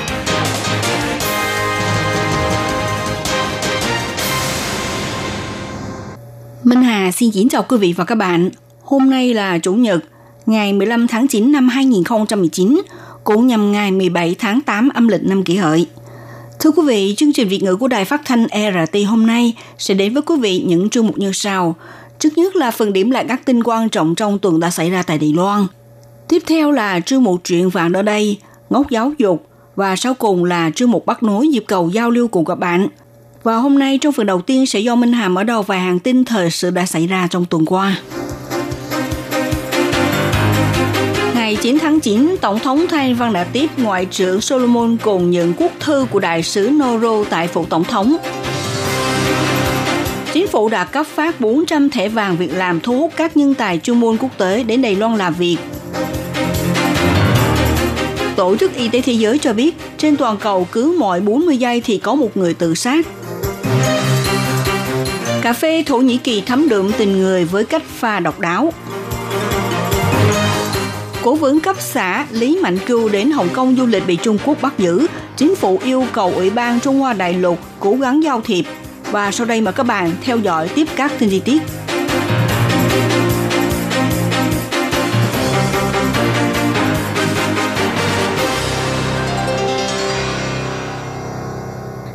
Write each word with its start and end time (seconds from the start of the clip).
Hà 7.11 7.15
xin 7.15 7.31
kính 7.31 7.49
chào 7.49 7.63
quý 7.63 7.77
vị 7.77 7.93
và 7.97 8.05
các 8.05 8.15
bạn. 8.15 8.49
Hôm 8.83 9.09
nay 9.09 9.33
là 9.33 9.57
Chủ 9.57 9.73
nhật, 9.73 10.03
ngày 10.45 10.73
15 10.73 11.07
tháng 11.07 11.27
9 11.27 11.51
năm 11.51 11.69
2019, 11.69 12.81
cũng 13.23 13.47
nhằm 13.47 13.71
ngày 13.71 13.91
17 13.91 14.35
tháng 14.39 14.61
8 14.61 14.89
âm 14.89 15.07
lịch 15.07 15.23
năm 15.23 15.43
kỷ 15.43 15.55
hợi. 15.55 15.87
Thưa 16.59 16.71
quý 16.71 16.83
vị, 16.87 17.15
chương 17.17 17.33
trình 17.33 17.47
Việt 17.47 17.63
ngữ 17.63 17.75
của 17.75 17.87
Đài 17.87 18.05
Phát 18.05 18.21
thanh 18.25 18.47
RT 18.51 18.97
hôm 19.07 19.27
nay 19.27 19.53
sẽ 19.77 19.93
đến 19.93 20.13
với 20.13 20.21
quý 20.21 20.35
vị 20.41 20.63
những 20.67 20.89
chương 20.89 21.07
mục 21.07 21.17
như 21.17 21.31
sau. 21.33 21.75
Trước 22.19 22.37
nhất 22.37 22.55
là 22.55 22.71
phần 22.71 22.93
điểm 22.93 23.11
lại 23.11 23.25
các 23.27 23.45
tin 23.45 23.63
quan 23.63 23.89
trọng 23.89 24.15
trong 24.15 24.39
tuần 24.39 24.59
đã 24.59 24.69
xảy 24.69 24.89
ra 24.89 25.03
tại 25.03 25.17
Đài 25.17 25.33
Loan. 25.33 25.67
Tiếp 26.27 26.43
theo 26.47 26.71
là 26.71 26.99
chương 26.99 27.23
mục 27.23 27.41
chuyện 27.43 27.69
vàng 27.69 27.93
ở 27.93 28.01
đây, 28.01 28.37
ngốc 28.69 28.89
giáo 28.89 29.13
dục 29.17 29.47
và 29.75 29.95
sau 29.95 30.13
cùng 30.13 30.45
là 30.45 30.71
chương 30.75 30.91
mục 30.91 31.05
bắt 31.05 31.23
nối 31.23 31.47
dịp 31.47 31.63
cầu 31.67 31.89
giao 31.89 32.09
lưu 32.09 32.27
cùng 32.27 32.45
các 32.45 32.55
bạn. 32.55 32.87
Và 33.43 33.55
hôm 33.55 33.79
nay 33.79 33.97
trong 33.97 34.13
phần 34.13 34.25
đầu 34.25 34.41
tiên 34.41 34.65
sẽ 34.65 34.79
do 34.79 34.95
Minh 34.95 35.13
Hàm 35.13 35.35
ở 35.35 35.43
đầu 35.43 35.61
vài 35.61 35.79
hàng 35.79 35.99
tin 35.99 36.25
thời 36.25 36.51
sự 36.51 36.69
đã 36.69 36.85
xảy 36.85 37.07
ra 37.07 37.27
trong 37.31 37.45
tuần 37.45 37.65
qua. 37.65 37.97
Ngày 41.35 41.57
9 41.61 41.79
tháng 41.79 41.99
9, 41.99 42.35
Tổng 42.41 42.59
thống 42.59 42.85
Thanh 42.89 43.15
Văn 43.15 43.33
đã 43.33 43.43
tiếp 43.43 43.69
Ngoại 43.77 44.05
trưởng 44.05 44.41
Solomon 44.41 44.97
cùng 45.03 45.31
nhận 45.31 45.53
quốc 45.53 45.71
thư 45.79 46.05
của 46.11 46.19
Đại 46.19 46.43
sứ 46.43 46.69
Noro 46.69 47.23
tại 47.29 47.47
Phủ 47.47 47.65
Tổng 47.65 47.83
thống. 47.83 48.17
Chính 50.33 50.47
phủ 50.47 50.69
đã 50.69 50.83
cấp 50.83 51.05
phát 51.07 51.41
400 51.41 51.89
thẻ 51.89 52.09
vàng 52.09 52.37
việc 52.37 52.53
làm 52.53 52.79
thu 52.79 52.97
hút 52.97 53.13
các 53.15 53.37
nhân 53.37 53.53
tài 53.53 53.79
chuyên 53.79 53.99
môn 53.99 54.17
quốc 54.17 54.37
tế 54.37 54.63
đến 54.63 54.81
Đài 54.81 54.95
Loan 54.95 55.17
làm 55.17 55.33
việc. 55.33 55.57
Tổ 58.35 58.57
chức 58.57 58.75
Y 58.75 58.87
tế 58.87 59.01
Thế 59.01 59.13
giới 59.13 59.39
cho 59.39 59.53
biết, 59.53 59.75
trên 59.97 60.17
toàn 60.17 60.37
cầu 60.37 60.67
cứ 60.71 60.95
mỗi 60.99 61.19
40 61.19 61.57
giây 61.57 61.81
thì 61.81 61.97
có 61.97 62.15
một 62.15 62.37
người 62.37 62.53
tự 62.53 62.75
sát. 62.75 63.07
Cà 65.51 65.55
phê 65.55 65.83
Thổ 65.85 65.97
Nhĩ 65.97 66.17
Kỳ 66.17 66.41
thấm 66.41 66.69
đượm 66.69 66.91
tình 66.97 67.19
người 67.19 67.45
với 67.45 67.65
cách 67.65 67.81
pha 67.97 68.19
độc 68.19 68.39
đáo. 68.39 68.73
Cố 71.23 71.35
vấn 71.35 71.59
cấp 71.59 71.75
xã 71.79 72.25
Lý 72.31 72.59
Mạnh 72.61 72.77
Cưu 72.85 73.09
đến 73.09 73.31
Hồng 73.31 73.49
Kông 73.53 73.75
du 73.75 73.85
lịch 73.85 74.07
bị 74.07 74.15
Trung 74.15 74.37
Quốc 74.45 74.61
bắt 74.61 74.73
giữ. 74.77 75.07
Chính 75.37 75.55
phủ 75.55 75.79
yêu 75.83 76.05
cầu 76.13 76.33
Ủy 76.35 76.49
ban 76.49 76.79
Trung 76.79 76.99
Hoa 76.99 77.13
Đại 77.13 77.33
lục 77.33 77.59
cố 77.79 77.95
gắng 77.95 78.23
giao 78.23 78.41
thiệp. 78.41 78.65
Và 79.11 79.31
sau 79.31 79.45
đây 79.45 79.61
mời 79.61 79.73
các 79.73 79.83
bạn 79.83 80.11
theo 80.23 80.37
dõi 80.37 80.69
tiếp 80.75 80.87
các 80.95 81.11
tin 81.19 81.29
chi 81.29 81.41
tiết. 81.45 81.61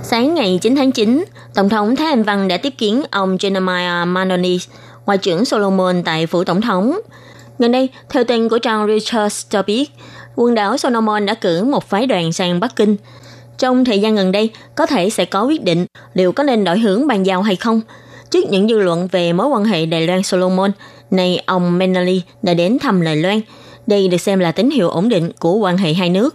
Sáng 0.08 0.34
ngày 0.34 0.58
9 0.62 0.76
tháng 0.76 0.92
9, 0.92 1.24
Tổng 1.54 1.68
thống 1.68 1.96
Thái 1.96 2.06
Anh 2.06 2.22
Văn 2.22 2.48
đã 2.48 2.56
tiếp 2.56 2.74
kiến 2.78 3.02
ông 3.10 3.36
Jeremiah 3.36 4.06
Manonis, 4.06 4.68
Ngoại 5.06 5.18
trưởng 5.18 5.44
Solomon 5.44 6.02
tại 6.04 6.26
Phủ 6.26 6.44
Tổng 6.44 6.60
thống. 6.60 7.00
Gần 7.58 7.72
đây, 7.72 7.88
theo 8.10 8.24
tin 8.24 8.48
của 8.48 8.58
trang 8.58 8.86
Reuters 8.86 9.46
cho 9.50 9.62
biết, 9.62 9.90
quần 10.36 10.54
đảo 10.54 10.76
Solomon 10.76 11.26
đã 11.26 11.34
cử 11.34 11.64
một 11.64 11.88
phái 11.88 12.06
đoàn 12.06 12.32
sang 12.32 12.60
Bắc 12.60 12.76
Kinh. 12.76 12.96
Trong 13.58 13.84
thời 13.84 14.00
gian 14.00 14.16
gần 14.16 14.32
đây, 14.32 14.50
có 14.74 14.86
thể 14.86 15.10
sẽ 15.10 15.24
có 15.24 15.44
quyết 15.44 15.64
định 15.64 15.86
liệu 16.14 16.32
có 16.32 16.42
nên 16.42 16.64
đổi 16.64 16.78
hướng 16.78 17.06
bàn 17.06 17.26
giao 17.26 17.42
hay 17.42 17.56
không. 17.56 17.80
Trước 18.30 18.50
những 18.50 18.68
dư 18.68 18.78
luận 18.78 19.08
về 19.12 19.32
mối 19.32 19.46
quan 19.46 19.64
hệ 19.64 19.86
Đài 19.86 20.06
Loan 20.06 20.22
Solomon, 20.22 20.70
nay 21.10 21.42
ông 21.46 21.78
Menali 21.78 22.22
đã 22.42 22.54
đến 22.54 22.78
thăm 22.78 23.04
Đài 23.04 23.16
Loan. 23.16 23.40
Đây 23.86 24.08
được 24.08 24.20
xem 24.20 24.38
là 24.38 24.52
tín 24.52 24.70
hiệu 24.70 24.88
ổn 24.88 25.08
định 25.08 25.30
của 25.38 25.54
quan 25.54 25.76
hệ 25.76 25.92
hai 25.92 26.10
nước. 26.10 26.34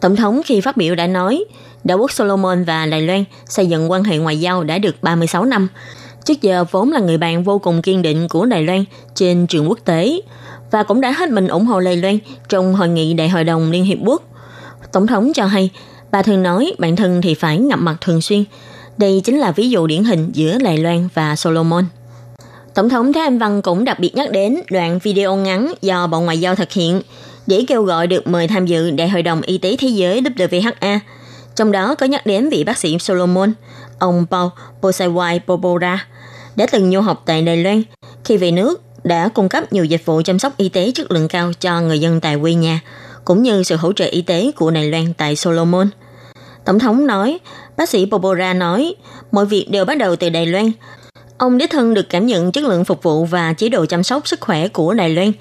Tổng 0.00 0.16
thống 0.16 0.40
khi 0.44 0.60
phát 0.60 0.76
biểu 0.76 0.94
đã 0.94 1.06
nói, 1.06 1.44
Đảo 1.88 1.98
quốc 1.98 2.12
Solomon 2.12 2.64
và 2.64 2.86
Đài 2.86 3.02
Loan 3.02 3.24
xây 3.46 3.66
dựng 3.66 3.90
quan 3.90 4.04
hệ 4.04 4.18
ngoại 4.18 4.40
giao 4.40 4.64
đã 4.64 4.78
được 4.78 5.02
36 5.02 5.44
năm. 5.44 5.68
Trước 6.24 6.42
giờ 6.42 6.64
vốn 6.70 6.92
là 6.92 7.00
người 7.00 7.18
bạn 7.18 7.44
vô 7.44 7.58
cùng 7.58 7.82
kiên 7.82 8.02
định 8.02 8.28
của 8.28 8.46
Đài 8.46 8.62
Loan 8.62 8.84
trên 9.14 9.46
trường 9.46 9.68
quốc 9.68 9.78
tế 9.84 10.20
và 10.70 10.82
cũng 10.82 11.00
đã 11.00 11.12
hết 11.12 11.30
mình 11.30 11.48
ủng 11.48 11.66
hộ 11.66 11.80
Đài 11.80 11.96
Loan 11.96 12.18
trong 12.48 12.74
hội 12.74 12.88
nghị 12.88 13.14
Đại 13.14 13.28
hội 13.28 13.44
đồng 13.44 13.70
Liên 13.70 13.84
Hiệp 13.84 13.98
Quốc. 14.04 14.22
Tổng 14.92 15.06
thống 15.06 15.32
cho 15.34 15.46
hay, 15.46 15.70
bà 16.10 16.22
thường 16.22 16.42
nói 16.42 16.72
bản 16.78 16.96
thân 16.96 17.22
thì 17.22 17.34
phải 17.34 17.58
ngập 17.58 17.78
mặt 17.78 17.96
thường 18.00 18.20
xuyên. 18.20 18.44
Đây 18.96 19.20
chính 19.24 19.38
là 19.38 19.52
ví 19.52 19.70
dụ 19.70 19.86
điển 19.86 20.04
hình 20.04 20.30
giữa 20.32 20.58
Đài 20.58 20.78
Loan 20.78 21.08
và 21.14 21.36
Solomon. 21.36 21.84
Tổng 22.74 22.88
thống 22.88 23.12
Thái 23.12 23.22
Anh 23.22 23.38
Văn 23.38 23.62
cũng 23.62 23.84
đặc 23.84 23.98
biệt 23.98 24.16
nhắc 24.16 24.30
đến 24.30 24.60
đoạn 24.70 24.98
video 24.98 25.36
ngắn 25.36 25.74
do 25.82 26.06
Bộ 26.06 26.20
Ngoại 26.20 26.40
giao 26.40 26.54
thực 26.54 26.72
hiện 26.72 27.02
để 27.46 27.64
kêu 27.68 27.82
gọi 27.82 28.06
được 28.06 28.26
mời 28.26 28.48
tham 28.48 28.66
dự 28.66 28.90
Đại 28.90 29.08
hội 29.08 29.22
đồng 29.22 29.40
Y 29.42 29.58
tế 29.58 29.76
Thế 29.78 29.88
giới 29.88 30.20
WHA. 30.20 30.98
Trong 31.58 31.72
đó 31.72 31.94
có 31.94 32.06
nhắc 32.06 32.26
đến 32.26 32.48
vị 32.48 32.64
bác 32.64 32.78
sĩ 32.78 32.98
Solomon, 32.98 33.52
ông 33.98 34.26
Paul 34.30 34.48
Posaiwai 34.80 35.40
Popora, 35.46 36.06
đã 36.56 36.66
từng 36.72 36.92
du 36.92 37.00
học 37.00 37.22
tại 37.26 37.42
Đài 37.42 37.56
Loan. 37.56 37.82
Khi 38.24 38.36
về 38.36 38.50
nước, 38.50 38.82
đã 39.04 39.28
cung 39.28 39.48
cấp 39.48 39.72
nhiều 39.72 39.84
dịch 39.84 40.04
vụ 40.04 40.22
chăm 40.24 40.38
sóc 40.38 40.52
y 40.56 40.68
tế 40.68 40.90
chất 40.94 41.10
lượng 41.10 41.28
cao 41.28 41.52
cho 41.60 41.80
người 41.80 41.98
dân 41.98 42.20
tại 42.20 42.36
quê 42.40 42.54
nhà, 42.54 42.80
cũng 43.24 43.42
như 43.42 43.62
sự 43.62 43.76
hỗ 43.76 43.92
trợ 43.92 44.04
y 44.04 44.22
tế 44.22 44.50
của 44.56 44.70
Đài 44.70 44.90
Loan 44.90 45.14
tại 45.14 45.36
Solomon. 45.36 45.88
Tổng 46.64 46.78
thống 46.78 47.06
nói, 47.06 47.38
bác 47.76 47.88
sĩ 47.88 48.06
Popora 48.10 48.54
nói, 48.54 48.94
mọi 49.32 49.46
việc 49.46 49.66
đều 49.70 49.84
bắt 49.84 49.98
đầu 49.98 50.16
từ 50.16 50.30
Đài 50.30 50.46
Loan. 50.46 50.72
Ông 51.38 51.58
đích 51.58 51.70
thân 51.70 51.94
được 51.94 52.06
cảm 52.10 52.26
nhận 52.26 52.52
chất 52.52 52.64
lượng 52.64 52.84
phục 52.84 53.02
vụ 53.02 53.24
và 53.24 53.52
chế 53.52 53.68
độ 53.68 53.86
chăm 53.86 54.02
sóc 54.02 54.28
sức 54.28 54.40
khỏe 54.40 54.68
của 54.68 54.94
Đài 54.94 55.10
Loan. 55.10 55.32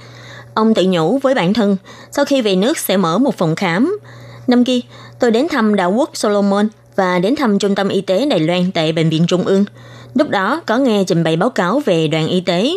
Ông 0.54 0.74
tự 0.74 0.86
nhủ 0.88 1.18
với 1.18 1.34
bản 1.34 1.54
thân, 1.54 1.78
sau 2.12 2.26
khi 2.26 2.42
về 2.42 2.56
nước 2.56 2.78
sẽ 2.78 2.98
mở 2.98 3.18
một 3.18 3.38
phòng 3.38 3.56
khám. 3.56 4.00
Năm 4.48 4.64
kia, 4.64 4.80
tôi 5.20 5.32
đến 5.32 5.48
thăm 5.50 5.76
đảo 5.76 5.92
quốc 5.92 6.10
Solomon 6.14 6.68
và 6.96 7.20
đến 7.20 7.36
thăm 7.36 7.60
trung 7.60 7.76
tâm 7.76 7.90
y 7.90 8.02
tế 8.02 8.26
Đài 8.26 8.40
Loan 8.40 8.72
tại 8.72 8.92
Bệnh 8.92 9.10
viện 9.10 9.26
Trung 9.28 9.44
ương. 9.44 9.66
Lúc 10.14 10.30
đó 10.30 10.62
có 10.66 10.78
nghe 10.78 11.04
trình 11.08 11.24
bày 11.24 11.36
báo 11.36 11.50
cáo 11.50 11.82
về 11.86 12.08
đoàn 12.08 12.28
y 12.28 12.42
tế, 12.42 12.72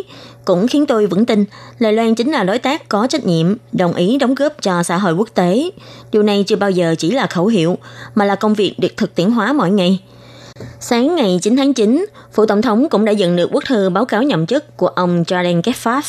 cũng 0.45 0.69
khiến 0.69 0.87
tôi 0.87 1.07
vững 1.07 1.27
tin 1.27 1.45
Đài 1.81 1.93
Loan 1.93 2.15
chính 2.15 2.33
là 2.33 2.45
đối 2.45 2.59
tác 2.59 2.89
có 2.89 3.07
trách 3.07 3.27
nhiệm, 3.27 3.57
đồng 3.73 3.95
ý 3.95 4.19
đóng 4.19 4.35
góp 4.35 4.63
cho 4.63 4.83
xã 4.83 4.97
hội 4.97 5.13
quốc 5.13 5.29
tế. 5.35 5.71
Điều 6.13 6.23
này 6.23 6.45
chưa 6.47 6.57
bao 6.57 6.71
giờ 6.71 6.95
chỉ 6.99 7.11
là 7.11 7.27
khẩu 7.27 7.47
hiệu, 7.47 7.79
mà 8.15 8.25
là 8.25 8.35
công 8.35 8.55
việc 8.55 8.75
được 8.79 8.97
thực 8.97 9.15
tiễn 9.15 9.31
hóa 9.31 9.53
mỗi 9.53 9.71
ngày. 9.71 10.01
Sáng 10.81 11.17
ngày 11.17 11.39
9 11.43 11.57
tháng 11.57 11.75
9, 11.75 12.07
Phủ 12.33 12.47
Tổng 12.47 12.63
thống 12.63 12.89
cũng 12.89 13.05
đã 13.05 13.13
nhận 13.13 13.37
được 13.37 13.53
bức 13.53 13.65
thư 13.65 13.91
báo 13.91 14.05
cáo 14.05 14.23
nhậm 14.23 14.47
chức 14.47 14.77
của 14.77 14.89
ông 14.89 15.23
Jordan 15.23 15.63
Kefaf, 15.63 16.03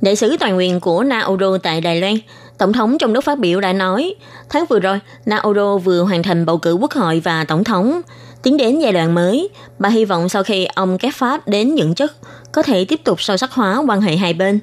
đại 0.00 0.16
sứ 0.16 0.36
toàn 0.40 0.56
quyền 0.56 0.80
của 0.80 1.04
Nauru 1.04 1.58
tại 1.62 1.80
Đài 1.80 2.00
Loan. 2.00 2.14
Tổng 2.58 2.72
thống 2.72 2.98
trong 2.98 3.12
lúc 3.12 3.24
phát 3.24 3.38
biểu 3.38 3.60
đã 3.60 3.72
nói, 3.72 4.14
tháng 4.48 4.64
vừa 4.66 4.80
rồi, 4.80 5.00
Nauru 5.26 5.78
vừa 5.78 6.02
hoàn 6.02 6.22
thành 6.22 6.46
bầu 6.46 6.58
cử 6.58 6.72
quốc 6.72 6.92
hội 6.92 7.20
và 7.20 7.44
tổng 7.44 7.64
thống. 7.64 8.00
Tiến 8.42 8.56
đến 8.56 8.78
giai 8.78 8.92
đoạn 8.92 9.14
mới, 9.14 9.48
bà 9.78 9.88
hy 9.88 10.04
vọng 10.04 10.28
sau 10.28 10.42
khi 10.42 10.64
ông 10.74 10.98
Kép 10.98 11.14
Pháp 11.14 11.48
đến 11.48 11.74
nhận 11.74 11.94
chức, 11.94 12.12
có 12.52 12.62
thể 12.62 12.84
tiếp 12.84 13.00
tục 13.04 13.22
sâu 13.22 13.36
sắc 13.36 13.52
hóa 13.52 13.82
quan 13.88 14.00
hệ 14.00 14.16
hai 14.16 14.32
bên. 14.32 14.60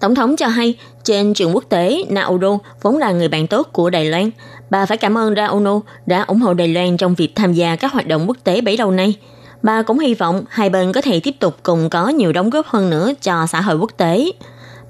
Tổng 0.00 0.14
thống 0.14 0.36
cho 0.36 0.46
hay, 0.46 0.74
trên 1.04 1.34
trường 1.34 1.54
quốc 1.54 1.64
tế, 1.68 2.04
Nauru 2.08 2.58
vốn 2.82 2.96
là 2.96 3.12
người 3.12 3.28
bạn 3.28 3.46
tốt 3.46 3.68
của 3.72 3.90
Đài 3.90 4.04
Loan. 4.04 4.30
Bà 4.70 4.86
phải 4.86 4.96
cảm 4.96 5.18
ơn 5.18 5.34
Nauru 5.34 5.82
đã 6.06 6.22
ủng 6.22 6.40
hộ 6.40 6.54
Đài 6.54 6.68
Loan 6.68 6.96
trong 6.96 7.14
việc 7.14 7.36
tham 7.36 7.52
gia 7.52 7.76
các 7.76 7.92
hoạt 7.92 8.06
động 8.06 8.24
quốc 8.28 8.36
tế 8.44 8.60
bấy 8.60 8.76
lâu 8.76 8.90
nay. 8.90 9.16
Bà 9.62 9.82
cũng 9.82 9.98
hy 9.98 10.14
vọng 10.14 10.44
hai 10.48 10.70
bên 10.70 10.92
có 10.92 11.00
thể 11.00 11.20
tiếp 11.20 11.34
tục 11.38 11.56
cùng 11.62 11.90
có 11.90 12.08
nhiều 12.08 12.32
đóng 12.32 12.50
góp 12.50 12.66
hơn 12.66 12.90
nữa 12.90 13.12
cho 13.22 13.46
xã 13.46 13.60
hội 13.60 13.76
quốc 13.76 13.90
tế. 13.96 14.24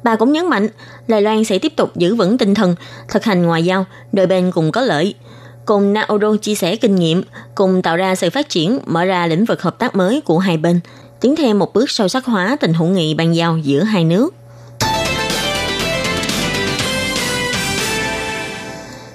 Bà 0.03 0.17
cũng 0.17 0.33
nhấn 0.33 0.47
mạnh, 0.47 0.69
Đài 1.09 1.23
Loan 1.23 1.45
sẽ 1.45 1.59
tiếp 1.59 1.73
tục 1.77 1.97
giữ 1.97 2.15
vững 2.15 2.39
tinh 2.39 2.55
thần, 2.55 2.75
thực 3.09 3.25
hành 3.25 3.43
ngoại 3.43 3.65
giao, 3.65 3.87
đôi 4.13 4.27
bên 4.27 4.51
cùng 4.51 4.73
có 4.73 4.81
lợi. 4.81 5.15
Cùng 5.65 5.93
Naoro 5.93 6.37
chia 6.37 6.55
sẻ 6.55 6.77
kinh 6.77 6.97
nghiệm, 6.97 7.23
cùng 7.55 7.83
tạo 7.83 7.97
ra 7.97 8.15
sự 8.15 8.31
phát 8.31 8.49
triển, 8.49 8.79
mở 8.87 9.05
ra 9.05 9.27
lĩnh 9.27 9.45
vực 9.45 9.63
hợp 9.63 9.79
tác 9.79 9.97
mới 9.97 10.21
của 10.21 10.39
hai 10.39 10.57
bên, 10.57 10.81
tiến 11.21 11.37
thêm 11.37 11.59
một 11.59 11.75
bước 11.75 11.91
sâu 11.91 12.09
sắc 12.09 12.25
hóa 12.25 12.57
tình 12.61 12.75
hữu 12.75 12.89
nghị 12.89 13.15
ban 13.15 13.35
giao 13.35 13.59
giữa 13.59 13.83
hai 13.83 14.05
nước. 14.05 14.35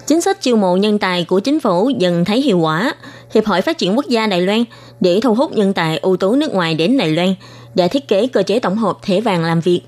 Chính 0.08 0.22
sách 0.22 0.42
chiêu 0.42 0.56
mộ 0.56 0.76
nhân 0.76 1.00
tài 1.00 1.26
của 1.26 1.40
chính 1.40 1.60
phủ 1.60 1.90
dần 1.90 2.26
thấy 2.26 2.42
hiệu 2.42 2.60
quả. 2.60 2.96
Hiệp 3.34 3.46
hội 3.46 3.62
Phát 3.62 3.78
triển 3.78 3.96
Quốc 3.96 4.06
gia 4.08 4.28
Đài 4.28 4.42
Loan 4.42 4.64
để 5.00 5.20
thu 5.24 5.34
hút 5.34 5.52
nhân 5.52 5.74
tài 5.74 5.98
ưu 5.98 6.18
tú 6.18 6.36
nước 6.36 6.54
ngoài 6.54 6.76
đến 6.76 6.98
Đài 6.98 7.12
Loan 7.12 7.36
đã 7.76 7.88
thiết 7.88 8.08
kế 8.08 8.28
cơ 8.28 8.44
chế 8.44 8.60
tổng 8.60 8.78
hợp 8.78 8.98
thẻ 9.02 9.22
vàng 9.22 9.44
làm 9.44 9.62
việc. 9.62 9.82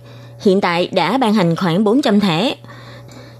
Hiện 0.45 0.61
tại 0.61 0.89
đã 0.91 1.17
ban 1.17 1.33
hành 1.33 1.55
khoảng 1.55 1.83
400 1.83 2.19
thẻ. 2.19 2.55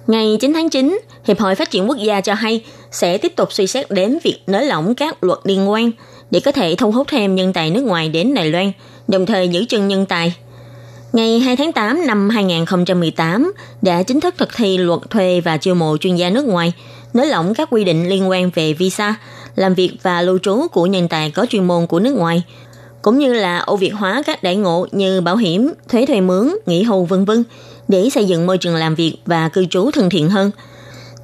Ngày 0.07 0.37
9 0.41 0.53
tháng 0.53 0.69
9, 0.69 0.99
Hiệp 1.25 1.39
hội 1.39 1.55
Phát 1.55 1.71
triển 1.71 1.89
Quốc 1.89 1.97
gia 1.97 2.21
cho 2.21 2.33
hay 2.33 2.63
sẽ 2.91 3.17
tiếp 3.17 3.33
tục 3.35 3.53
suy 3.53 3.67
xét 3.67 3.91
đến 3.91 4.17
việc 4.23 4.39
nới 4.47 4.65
lỏng 4.65 4.95
các 4.95 5.23
luật 5.23 5.39
liên 5.43 5.69
quan 5.69 5.91
để 6.31 6.39
có 6.39 6.51
thể 6.51 6.75
thu 6.77 6.91
hút 6.91 7.07
thêm 7.09 7.35
nhân 7.35 7.53
tài 7.53 7.71
nước 7.71 7.83
ngoài 7.83 8.09
đến 8.09 8.33
Đài 8.33 8.49
Loan, 8.49 8.71
đồng 9.07 9.25
thời 9.25 9.47
giữ 9.47 9.65
chân 9.69 9.87
nhân 9.87 10.05
tài. 10.05 10.35
Ngày 11.13 11.39
2 11.39 11.55
tháng 11.55 11.71
8 11.71 12.07
năm 12.07 12.29
2018 12.29 13.53
đã 13.81 14.03
chính 14.03 14.19
thức 14.19 14.35
thực 14.37 14.49
thi 14.55 14.77
luật 14.77 14.99
thuê 15.09 15.41
và 15.41 15.57
chiêu 15.57 15.75
mộ 15.75 15.97
chuyên 15.97 16.15
gia 16.15 16.29
nước 16.29 16.45
ngoài, 16.45 16.73
nới 17.13 17.27
lỏng 17.27 17.53
các 17.53 17.67
quy 17.71 17.83
định 17.83 18.09
liên 18.09 18.29
quan 18.29 18.49
về 18.55 18.73
visa, 18.73 19.15
làm 19.55 19.73
việc 19.73 19.91
và 20.03 20.21
lưu 20.21 20.37
trú 20.37 20.67
của 20.71 20.85
nhân 20.85 21.07
tài 21.07 21.31
có 21.31 21.45
chuyên 21.49 21.67
môn 21.67 21.87
của 21.87 21.99
nước 21.99 22.15
ngoài, 22.15 22.43
cũng 23.05 23.19
như 23.19 23.33
là 23.33 23.59
ô 23.59 23.75
việt 23.75 23.93
hóa 23.93 24.23
các 24.25 24.43
đại 24.43 24.55
ngộ 24.55 24.87
như 24.91 25.21
bảo 25.21 25.35
hiểm, 25.35 25.73
thuế 25.89 26.05
thuê 26.05 26.21
mướn, 26.21 26.55
nghỉ 26.65 26.83
hưu 26.83 27.05
vân 27.05 27.25
vân 27.25 27.43
để 27.87 28.09
xây 28.09 28.25
dựng 28.25 28.47
môi 28.47 28.57
trường 28.57 28.75
làm 28.75 28.95
việc 28.95 29.17
và 29.25 29.49
cư 29.49 29.65
trú 29.65 29.91
thân 29.91 30.09
thiện 30.09 30.29
hơn. 30.29 30.51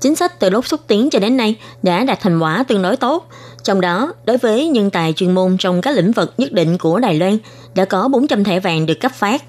Chính 0.01 0.15
sách 0.15 0.39
từ 0.39 0.49
lúc 0.49 0.67
xúc 0.67 0.79
tiến 0.87 1.09
cho 1.09 1.19
đến 1.19 1.37
nay 1.37 1.55
đã 1.83 2.03
đạt 2.03 2.19
thành 2.21 2.39
quả 2.39 2.63
tương 2.67 2.81
đối 2.81 2.97
tốt, 2.97 3.27
trong 3.63 3.81
đó, 3.81 4.13
đối 4.25 4.37
với 4.37 4.67
nhân 4.67 4.89
tài 4.89 5.13
chuyên 5.13 5.31
môn 5.31 5.57
trong 5.59 5.81
các 5.81 5.95
lĩnh 5.95 6.11
vực 6.11 6.33
nhất 6.37 6.51
định 6.51 6.77
của 6.77 6.99
Đài 6.99 7.15
Loan, 7.15 7.37
đã 7.75 7.85
có 7.85 8.07
400 8.07 8.43
thẻ 8.43 8.59
vàng 8.59 8.85
được 8.85 8.99
cấp 8.99 9.11
phát. 9.15 9.43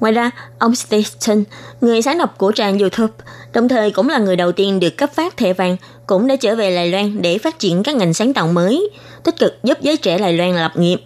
Ngoài 0.00 0.12
ra, 0.12 0.30
ông 0.58 0.74
Station, 0.74 1.44
người 1.80 2.02
sáng 2.02 2.18
lập 2.18 2.34
của 2.38 2.52
trang 2.52 2.78
YouTube, 2.78 3.12
đồng 3.52 3.68
thời 3.68 3.90
cũng 3.90 4.08
là 4.08 4.18
người 4.18 4.36
đầu 4.36 4.52
tiên 4.52 4.80
được 4.80 4.96
cấp 4.96 5.10
phát 5.14 5.36
thẻ 5.36 5.52
vàng, 5.52 5.76
cũng 6.06 6.26
đã 6.26 6.36
trở 6.36 6.54
về 6.56 6.74
Đài 6.74 6.90
Loan 6.90 7.22
để 7.22 7.38
phát 7.38 7.58
triển 7.58 7.82
các 7.82 7.96
ngành 7.96 8.14
sáng 8.14 8.34
tạo 8.34 8.46
mới, 8.46 8.90
tích 9.24 9.38
cực 9.38 9.54
giúp 9.62 9.78
giới 9.80 9.96
trẻ 9.96 10.18
Đài 10.18 10.32
Loan 10.32 10.56
lập 10.56 10.72
nghiệp. 10.76 11.00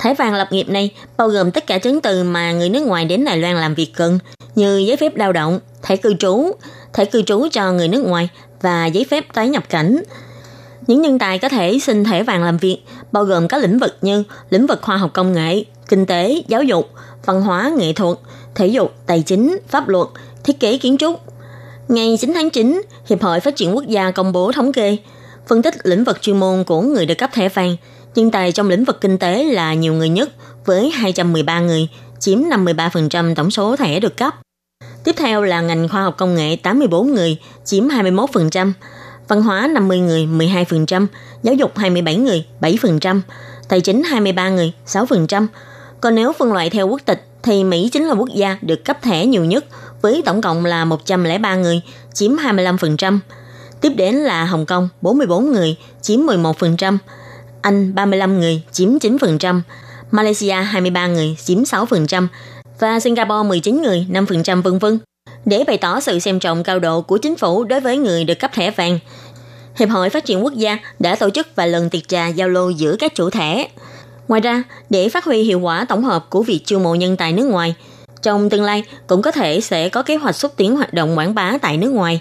Thẻ 0.00 0.14
vàng 0.14 0.34
lập 0.34 0.48
nghiệp 0.50 0.68
này 0.68 0.90
bao 1.16 1.28
gồm 1.28 1.50
tất 1.50 1.66
cả 1.66 1.78
chứng 1.78 2.00
từ 2.00 2.24
mà 2.24 2.52
người 2.52 2.68
nước 2.68 2.86
ngoài 2.86 3.04
đến 3.04 3.24
Đài 3.24 3.38
Loan 3.38 3.56
làm 3.56 3.74
việc 3.74 3.92
cần, 3.96 4.18
như 4.54 4.78
giấy 4.78 4.96
phép 4.96 5.16
lao 5.16 5.32
động, 5.32 5.60
thẻ 5.82 5.96
cư 5.96 6.14
trú, 6.14 6.52
thẻ 6.92 7.04
cư 7.04 7.22
trú 7.22 7.48
cho 7.52 7.72
người 7.72 7.88
nước 7.88 8.04
ngoài 8.06 8.28
và 8.62 8.86
giấy 8.86 9.04
phép 9.10 9.24
tái 9.34 9.48
nhập 9.48 9.64
cảnh. 9.68 10.02
Những 10.86 11.02
nhân 11.02 11.18
tài 11.18 11.38
có 11.38 11.48
thể 11.48 11.78
xin 11.78 12.04
thẻ 12.04 12.22
vàng 12.22 12.44
làm 12.44 12.58
việc, 12.58 12.78
bao 13.12 13.24
gồm 13.24 13.48
các 13.48 13.62
lĩnh 13.62 13.78
vực 13.78 13.96
như 14.02 14.24
lĩnh 14.50 14.66
vực 14.66 14.82
khoa 14.82 14.96
học 14.96 15.10
công 15.14 15.32
nghệ, 15.32 15.64
kinh 15.88 16.06
tế, 16.06 16.42
giáo 16.48 16.62
dục, 16.62 16.90
văn 17.26 17.42
hóa, 17.42 17.72
nghệ 17.78 17.92
thuật, 17.92 18.18
thể 18.54 18.66
dục, 18.66 18.94
tài 19.06 19.22
chính, 19.22 19.58
pháp 19.68 19.88
luật, 19.88 20.08
thiết 20.44 20.60
kế 20.60 20.78
kiến 20.78 20.98
trúc. 20.98 21.20
Ngày 21.88 22.16
9 22.20 22.34
tháng 22.34 22.50
9, 22.50 22.82
Hiệp 23.08 23.22
hội 23.22 23.40
Phát 23.40 23.56
triển 23.56 23.74
Quốc 23.74 23.86
gia 23.86 24.10
công 24.10 24.32
bố 24.32 24.52
thống 24.52 24.72
kê, 24.72 24.96
phân 25.46 25.62
tích 25.62 25.74
lĩnh 25.82 26.04
vực 26.04 26.22
chuyên 26.22 26.40
môn 26.40 26.64
của 26.64 26.80
người 26.80 27.06
được 27.06 27.18
cấp 27.18 27.30
thẻ 27.32 27.48
vàng. 27.48 27.76
Nhân 28.14 28.30
tài 28.30 28.52
trong 28.52 28.68
lĩnh 28.68 28.84
vực 28.84 29.00
kinh 29.00 29.18
tế 29.18 29.44
là 29.44 29.74
nhiều 29.74 29.94
người 29.94 30.08
nhất, 30.08 30.30
với 30.64 30.90
213 30.90 31.60
người, 31.60 31.88
chiếm 32.18 32.38
53% 32.38 33.34
tổng 33.34 33.50
số 33.50 33.76
thẻ 33.76 34.00
được 34.00 34.16
cấp. 34.16 34.34
Tiếp 35.04 35.14
theo 35.16 35.42
là 35.42 35.60
ngành 35.60 35.88
khoa 35.88 36.02
học 36.02 36.14
công 36.18 36.34
nghệ 36.34 36.56
84 36.56 37.14
người, 37.14 37.38
chiếm 37.64 37.88
21%, 37.88 38.72
văn 39.28 39.42
hóa 39.42 39.68
50 39.74 39.98
người, 39.98 40.26
12%, 40.26 41.06
giáo 41.42 41.54
dục 41.54 41.78
27 41.78 42.16
người, 42.16 42.44
7%, 42.60 43.20
tài 43.68 43.80
chính 43.80 44.02
23 44.02 44.48
người, 44.48 44.72
6%. 44.86 45.46
Còn 46.00 46.14
nếu 46.14 46.32
phân 46.32 46.52
loại 46.52 46.70
theo 46.70 46.88
quốc 46.88 47.00
tịch 47.04 47.26
thì 47.42 47.64
Mỹ 47.64 47.88
chính 47.92 48.04
là 48.04 48.14
quốc 48.14 48.28
gia 48.34 48.58
được 48.62 48.84
cấp 48.84 49.02
thẻ 49.02 49.26
nhiều 49.26 49.44
nhất 49.44 49.64
với 50.02 50.22
tổng 50.24 50.42
cộng 50.42 50.64
là 50.64 50.84
103 50.84 51.56
người, 51.56 51.80
chiếm 52.14 52.36
25%. 52.36 53.18
Tiếp 53.80 53.92
đến 53.96 54.14
là 54.14 54.44
Hồng 54.44 54.66
Kông 54.66 54.88
44 55.02 55.52
người, 55.52 55.76
chiếm 56.02 56.20
11%, 56.20 56.98
anh 57.62 57.94
35 57.94 58.40
người, 58.40 58.62
chiếm 58.72 58.98
9%, 58.98 59.60
Malaysia 60.10 60.52
23 60.52 61.06
người, 61.06 61.36
chiếm 61.44 61.62
6%, 61.62 62.26
và 62.78 63.00
Singapore 63.00 63.48
19 63.48 63.82
người, 63.82 64.06
5% 64.10 64.62
vân 64.62 64.78
vân. 64.78 64.98
Để 65.44 65.64
bày 65.66 65.78
tỏ 65.78 66.00
sự 66.00 66.18
xem 66.18 66.40
trọng 66.40 66.62
cao 66.62 66.78
độ 66.78 67.00
của 67.00 67.18
chính 67.18 67.36
phủ 67.36 67.64
đối 67.64 67.80
với 67.80 67.96
người 67.96 68.24
được 68.24 68.34
cấp 68.34 68.50
thẻ 68.54 68.70
vàng, 68.70 68.98
Hiệp 69.76 69.88
hội 69.88 70.10
Phát 70.10 70.24
triển 70.24 70.44
Quốc 70.44 70.52
gia 70.54 70.78
đã 70.98 71.16
tổ 71.16 71.30
chức 71.30 71.56
vài 71.56 71.68
lần 71.68 71.90
tiệc 71.90 72.08
trà 72.08 72.28
giao 72.28 72.48
lưu 72.48 72.70
giữa 72.70 72.96
các 72.98 73.14
chủ 73.14 73.30
thẻ. 73.30 73.68
Ngoài 74.28 74.40
ra, 74.40 74.62
để 74.90 75.08
phát 75.08 75.24
huy 75.24 75.42
hiệu 75.42 75.60
quả 75.60 75.84
tổng 75.84 76.04
hợp 76.04 76.30
của 76.30 76.42
việc 76.42 76.60
chiêu 76.64 76.78
mộ 76.78 76.94
nhân 76.94 77.16
tài 77.16 77.32
nước 77.32 77.44
ngoài, 77.44 77.74
trong 78.22 78.50
tương 78.50 78.64
lai 78.64 78.84
cũng 79.06 79.22
có 79.22 79.30
thể 79.30 79.60
sẽ 79.60 79.88
có 79.88 80.02
kế 80.02 80.16
hoạch 80.16 80.36
xúc 80.36 80.52
tiến 80.56 80.76
hoạt 80.76 80.94
động 80.94 81.18
quảng 81.18 81.34
bá 81.34 81.58
tại 81.62 81.76
nước 81.76 81.90
ngoài, 81.90 82.20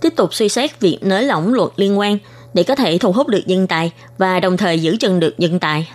tiếp 0.00 0.12
tục 0.16 0.34
suy 0.34 0.48
xét 0.48 0.80
việc 0.80 0.98
nới 1.00 1.24
lỏng 1.24 1.54
luật 1.54 1.70
liên 1.76 1.98
quan 1.98 2.18
để 2.56 2.62
có 2.62 2.74
thể 2.74 2.98
thu 2.98 3.12
hút 3.12 3.28
được 3.28 3.42
nhân 3.46 3.66
tài 3.66 3.92
và 4.18 4.40
đồng 4.40 4.56
thời 4.56 4.78
giữ 4.78 4.96
chân 5.00 5.20
được 5.20 5.34
nhân 5.38 5.58
tài. 5.58 5.88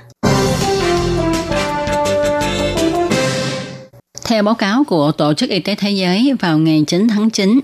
Theo 4.25 4.43
báo 4.43 4.55
cáo 4.55 4.83
của 4.83 5.11
Tổ 5.11 5.33
chức 5.33 5.49
Y 5.49 5.59
tế 5.59 5.75
Thế 5.75 5.91
giới 5.91 6.33
vào 6.39 6.57
ngày 6.57 6.83
9 6.87 7.07
tháng 7.07 7.29
9, 7.29 7.59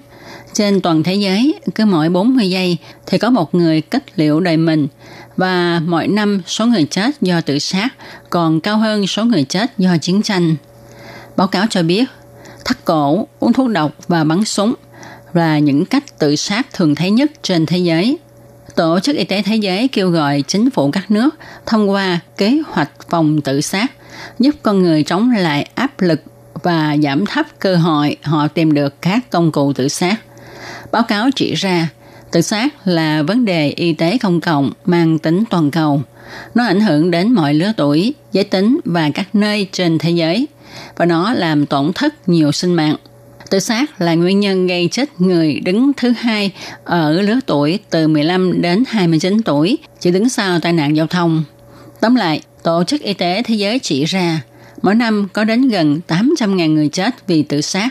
trên 0.54 0.82
toàn 0.82 1.04
thế 1.04 1.14
giới, 1.14 1.54
cứ 1.76 1.86
mỗi 1.86 2.10
40 2.10 2.50
giây 2.50 2.78
thì 3.06 3.18
có 3.18 3.30
một 3.30 3.56
người 3.56 3.82
kết 3.82 4.04
liễu 4.16 4.40
đời 4.40 4.58
mình 4.58 4.88
và 5.36 5.82
mỗi 5.86 6.08
năm 6.08 6.42
số 6.46 6.66
người 6.66 6.86
chết 6.86 7.22
do 7.22 7.42
tự 7.42 7.60
sát 7.60 7.90
còn 8.30 8.62
cao 8.62 8.78
hơn 8.78 9.08
số 9.08 9.26
người 9.26 9.44
chết 9.44 9.78
do 9.78 9.98
chiến 10.02 10.22
tranh. 10.22 10.56
Báo 11.36 11.48
cáo 11.48 11.66
cho 11.70 11.84
biết, 11.84 12.06
thắt 12.66 12.86
cổ, 12.86 13.28
uống 13.40 13.54
thuốc 13.54 13.70
độc 13.70 13.92
và 14.08 14.24
bắn 14.24 14.46
súng 14.46 14.74
là 15.34 15.60
những 15.60 15.86
cách 15.86 16.20
tự 16.20 16.36
sát 16.36 16.74
thường 16.74 16.96
thấy 16.96 17.12
nhất 17.12 17.32
trên 17.44 17.66
thế 17.66 17.78
giới. 17.78 18.18
Tổ 18.77 19.00
chức 19.00 19.15
Y 19.15 19.24
tế 19.24 19.41
Thế 19.41 19.56
giới 19.56 19.88
kêu 19.88 20.09
gọi 20.09 20.44
chính 20.47 20.69
phủ 20.69 20.91
các 20.91 21.12
nước 21.12 21.29
thông 21.65 21.89
qua 21.89 22.19
kế 22.38 22.62
hoạch 22.68 22.91
phòng 23.09 23.41
tự 23.41 23.62
sát, 23.62 23.91
giúp 24.39 24.56
con 24.63 24.81
người 24.81 25.03
chống 25.03 25.31
lại 25.31 25.69
áp 25.75 26.01
lực 26.01 26.21
và 26.63 26.97
giảm 27.03 27.25
thấp 27.25 27.45
cơ 27.59 27.75
hội 27.75 28.18
họ 28.21 28.47
tìm 28.47 28.74
được 28.74 29.01
các 29.01 29.29
công 29.29 29.51
cụ 29.51 29.74
tự 29.74 29.88
sát. 29.88 30.15
Báo 30.91 31.03
cáo 31.03 31.29
chỉ 31.35 31.56
ra, 31.56 31.89
tự 32.31 32.41
sát 32.41 32.88
là 32.88 33.24
vấn 33.24 33.45
đề 33.45 33.69
y 33.69 33.94
tế 33.94 34.18
công 34.18 34.41
cộng 34.41 34.71
mang 34.85 35.19
tính 35.19 35.44
toàn 35.50 35.71
cầu. 35.71 36.01
Nó 36.56 36.65
ảnh 36.65 36.79
hưởng 36.79 37.12
đến 37.12 37.33
mọi 37.33 37.53
lứa 37.53 37.71
tuổi, 37.77 38.13
giới 38.31 38.44
tính 38.44 38.79
và 38.85 39.09
các 39.13 39.35
nơi 39.35 39.68
trên 39.71 39.97
thế 39.97 40.12
giới, 40.12 40.47
và 40.95 41.06
nó 41.06 41.33
làm 41.33 41.65
tổn 41.65 41.94
thất 41.94 42.29
nhiều 42.29 42.51
sinh 42.51 42.74
mạng. 42.74 42.95
Tự 43.50 43.60
sát 43.60 44.02
là 44.02 44.16
nguyên 44.16 44.40
nhân 44.40 44.68
gây 44.68 44.90
chết 44.92 45.22
người 45.22 45.60
đứng 45.60 45.92
thứ 45.98 46.12
hai 46.12 46.52
ở 46.84 47.22
lứa 47.22 47.40
tuổi 47.46 47.80
từ 47.90 48.08
15 48.08 48.62
đến 48.62 48.84
29 48.88 49.42
tuổi, 49.42 49.78
chỉ 50.00 50.12
đứng 50.12 50.30
sau 50.30 50.60
tai 50.60 50.74
nạn 50.74 50.96
giao 50.96 51.08
thông. 51.08 51.44
Tóm 52.02 52.16
lại, 52.16 52.42
Tổ 52.64 52.84
chức 52.84 53.02
Y 53.02 53.14
tế 53.14 53.44
Thế 53.46 53.56
giới 53.56 53.80
chỉ 53.80 54.06
ra, 54.06 54.42
mỗi 54.82 54.96
năm 54.96 55.28
có 55.34 55.44
đến 55.44 55.70
gần 55.70 56.02
800.000 56.08 56.74
người 56.74 56.90
chết 56.90 57.28
vì 57.28 57.44
tự 57.44 57.62
sát. 57.62 57.90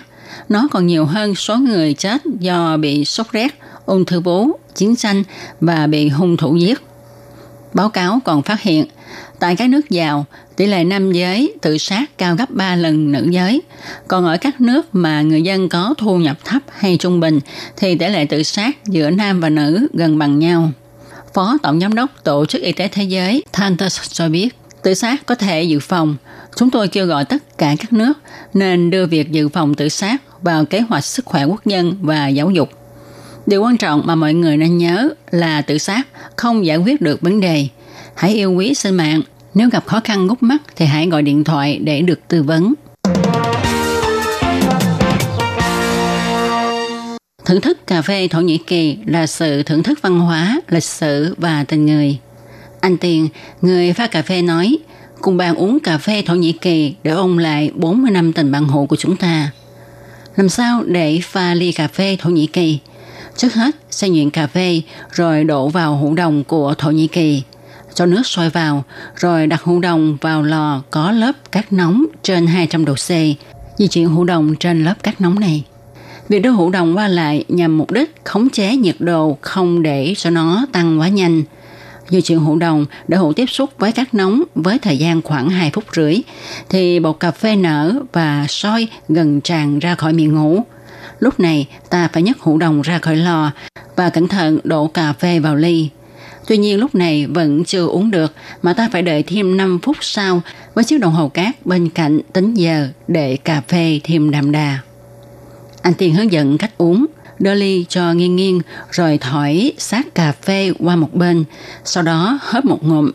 Nó 0.49 0.69
còn 0.70 0.87
nhiều 0.87 1.05
hơn 1.05 1.35
số 1.35 1.56
người 1.56 1.94
chết 1.94 2.23
do 2.41 2.76
bị 2.76 3.05
sốt 3.05 3.26
rét, 3.32 3.55
ung 3.87 4.05
thư 4.05 4.20
vú, 4.20 4.50
chiến 4.75 4.97
tranh 4.97 5.23
và 5.61 5.87
bị 5.87 6.08
hung 6.08 6.37
thủ 6.37 6.56
giết. 6.56 6.79
Báo 7.75 7.88
cáo 7.88 8.20
còn 8.25 8.43
phát 8.43 8.62
hiện, 8.62 8.87
tại 9.38 9.56
các 9.56 9.70
nước 9.70 9.91
giàu, 9.91 10.26
tỷ 10.56 10.67
lệ 10.67 10.85
nam 10.85 11.12
giới 11.12 11.55
tự 11.62 11.79
sát 11.79 12.19
cao 12.19 12.37
gấp 12.37 12.50
3 12.50 12.76
lần 12.76 13.12
nữ 13.12 13.29
giới. 13.31 13.63
Còn 14.08 14.25
ở 14.25 14.36
các 14.36 14.60
nước 14.60 14.94
mà 14.94 15.22
người 15.22 15.43
dân 15.43 15.69
có 15.69 15.94
thu 15.98 16.17
nhập 16.17 16.36
thấp 16.44 16.63
hay 16.69 16.96
trung 16.96 17.20
bình 17.20 17.41
thì 17.77 17.98
tỷ 17.98 18.08
lệ 18.08 18.25
tự 18.25 18.43
sát 18.43 18.84
giữa 18.84 19.10
nam 19.10 19.41
và 19.41 19.48
nữ 19.48 19.89
gần 19.93 20.19
bằng 20.19 20.39
nhau. 20.39 20.70
Phó 21.34 21.58
Tổng 21.63 21.81
Giám 21.81 21.94
đốc 21.94 22.10
Tổ 22.25 22.46
chức 22.46 22.63
Y 22.63 22.72
tế 22.72 22.89
Thế 22.89 23.03
giới 23.03 23.43
Tantus 23.53 24.01
cho 24.13 24.29
biết, 24.29 24.48
tự 24.82 24.94
sát 24.94 25.27
có 25.27 25.34
thể 25.34 25.63
dự 25.63 25.81
phòng. 25.81 26.17
Chúng 26.56 26.70
tôi 26.70 26.89
kêu 26.89 27.06
gọi 27.06 27.25
tất 27.25 27.58
cả 27.58 27.75
các 27.79 27.93
nước 27.93 28.13
nên 28.55 28.91
đưa 28.91 29.06
việc 29.06 29.31
dự 29.31 29.48
phòng 29.48 29.75
tự 29.75 29.89
sát 29.89 30.43
vào 30.43 30.65
kế 30.65 30.81
hoạch 30.81 31.05
sức 31.05 31.25
khỏe 31.25 31.44
quốc 31.44 31.67
dân 31.67 31.96
và 32.01 32.29
giáo 32.29 32.51
dục. 32.51 32.70
Điều 33.46 33.63
quan 33.63 33.77
trọng 33.77 34.03
mà 34.05 34.15
mọi 34.15 34.34
người 34.34 34.56
nên 34.56 34.79
nhớ 34.79 35.08
là 35.31 35.63
tự 35.63 35.79
sát 35.79 36.06
không 36.36 36.67
giải 36.67 36.77
quyết 36.77 37.01
được 37.01 37.20
vấn 37.20 37.41
đề. 37.41 37.69
Hãy 38.17 38.35
yêu 38.35 38.53
quý 38.53 38.75
sinh 38.75 38.96
mạng. 38.96 39.20
Nếu 39.55 39.69
gặp 39.69 39.87
khó 39.87 40.01
khăn 40.05 40.27
gút 40.27 40.43
mắt 40.43 40.63
thì 40.77 40.87
hãy 40.87 41.06
gọi 41.08 41.23
điện 41.23 41.44
thoại 41.44 41.79
để 41.79 42.03
được 42.03 42.20
tư 42.29 42.43
vấn. 42.43 42.75
Thưởng 47.44 47.61
thức 47.61 47.87
cà 47.87 48.03
phê 48.03 48.29
Thổ 48.29 48.41
Nhĩ 48.41 48.58
Kỳ 48.58 48.99
là 49.06 49.27
sự 49.27 49.63
thưởng 49.63 49.82
thức 49.82 49.99
văn 50.03 50.20
hóa, 50.20 50.61
lịch 50.69 50.85
sử 50.85 51.35
và 51.39 51.65
tình 51.65 51.87
người. 51.87 52.19
Anh 52.81 52.96
Tiền, 52.96 53.29
người 53.63 53.93
pha 53.93 54.06
cà 54.06 54.23
phê 54.23 54.43
nói, 54.43 54.79
cùng 55.20 55.37
bạn 55.37 55.55
uống 55.55 55.81
cà 55.81 55.99
phê 55.99 56.23
Thổ 56.27 56.35
Nhĩ 56.35 56.53
Kỳ 56.53 56.94
để 57.03 57.11
ôn 57.11 57.39
lại 57.39 57.70
40 57.75 58.11
năm 58.11 58.32
tình 58.32 58.53
bạn 58.53 58.69
hữu 58.69 58.87
của 58.87 58.96
chúng 58.96 59.17
ta. 59.17 59.51
Làm 60.37 60.49
sao 60.49 60.82
để 60.87 61.20
pha 61.23 61.55
ly 61.55 61.73
cà 61.73 61.89
phê 61.89 62.17
Thổ 62.20 62.31
Nhĩ 62.31 62.46
Kỳ? 62.46 62.79
Trước 63.37 63.55
hết, 63.55 63.77
xay 63.91 64.11
nhuyễn 64.11 64.31
cà 64.31 64.46
phê 64.46 64.82
rồi 65.13 65.44
đổ 65.44 65.69
vào 65.69 65.96
hũ 65.96 66.15
đồng 66.15 66.44
của 66.44 66.75
Thổ 66.79 66.91
Nhĩ 66.91 67.06
Kỳ. 67.06 67.43
Cho 67.96 68.06
nước 68.06 68.26
sôi 68.26 68.50
vào, 68.50 68.84
rồi 69.15 69.46
đặt 69.46 69.62
hũ 69.62 69.81
đồng 69.81 70.17
vào 70.20 70.43
lò 70.43 70.82
có 70.91 71.12
lớp 71.12 71.32
cát 71.53 71.72
nóng 71.72 72.06
trên 72.22 72.46
200 72.46 72.84
độ 72.84 72.94
C. 72.94 73.08
Di 73.79 73.88
chuyển 73.91 74.06
hũ 74.06 74.24
đồng 74.24 74.55
trên 74.56 74.84
lớp 74.84 74.94
cát 75.03 75.20
nóng 75.20 75.41
này. 75.41 75.65
Việc 76.29 76.38
đưa 76.38 76.50
hũ 76.50 76.70
đồng 76.70 76.96
qua 76.96 77.08
lại 77.08 77.44
nhằm 77.48 77.79
mục 77.79 77.91
đích 77.91 78.15
khống 78.24 78.50
chế 78.50 78.76
nhiệt 78.76 78.96
độ 78.98 79.38
không 79.41 79.82
để 79.82 80.15
cho 80.17 80.31
nó 80.31 80.67
tăng 80.72 81.00
quá 81.00 81.08
nhanh. 81.08 81.43
Di 82.08 82.20
chuyển 82.20 82.38
hũ 82.38 82.56
đồng 82.56 82.86
để 83.08 83.17
hũ 83.17 83.32
tiếp 83.32 83.46
xúc 83.46 83.70
với 83.79 83.93
cát 83.93 84.15
nóng 84.15 84.43
với 84.55 84.79
thời 84.79 84.98
gian 84.98 85.22
khoảng 85.22 85.48
2 85.48 85.70
phút 85.70 85.84
rưỡi 85.96 86.17
thì 86.69 87.00
bột 87.00 87.20
cà 87.20 87.31
phê 87.31 87.56
nở 87.56 87.94
và 88.12 88.46
sôi 88.48 88.88
gần 89.08 89.41
tràn 89.41 89.79
ra 89.79 89.94
khỏi 89.94 90.12
miệng 90.12 90.36
hũ. 90.36 90.65
Lúc 91.19 91.41
này 91.41 91.69
ta 91.91 92.08
phải 92.12 92.22
nhấc 92.22 92.41
hũ 92.41 92.58
đồng 92.58 92.82
ra 92.82 92.98
khỏi 92.98 93.17
lò 93.17 93.50
và 93.96 94.10
cẩn 94.10 94.29
thận 94.29 94.58
đổ 94.65 94.86
cà 94.86 95.12
phê 95.12 95.38
vào 95.38 95.56
ly. 95.56 95.91
Tuy 96.46 96.56
nhiên 96.56 96.81
lúc 96.81 96.94
này 96.94 97.26
vẫn 97.26 97.65
chưa 97.65 97.86
uống 97.86 98.10
được 98.10 98.32
mà 98.62 98.72
ta 98.72 98.88
phải 98.93 99.03
đợi 99.03 99.22
thêm 99.22 99.56
5 99.56 99.79
phút 99.82 99.96
sau 100.00 100.43
với 100.74 100.84
chiếc 100.84 101.00
đồng 101.00 101.12
hồ 101.12 101.29
cát 101.29 101.67
bên 101.67 101.88
cạnh 101.88 102.20
tính 102.32 102.55
giờ 102.55 102.88
để 103.08 103.36
cà 103.36 103.62
phê 103.69 104.00
thêm 104.05 104.31
đậm 104.31 104.53
đà. 104.53 104.79
Anh 105.82 105.94
Tiên 105.94 106.15
hướng 106.15 106.32
dẫn 106.32 106.58
cách 106.58 106.79
uống, 106.79 107.06
đưa 107.38 107.55
ly 107.55 107.86
cho 107.88 108.12
nghiêng 108.12 108.36
nghiêng 108.36 108.60
rồi 108.91 109.19
thổi 109.19 109.72
sát 109.79 110.15
cà 110.15 110.32
phê 110.32 110.72
qua 110.79 110.96
một 110.96 111.15
bên, 111.15 111.44
sau 111.84 112.03
đó 112.03 112.38
hớp 112.43 112.65
một 112.65 112.84
ngụm. 112.84 113.10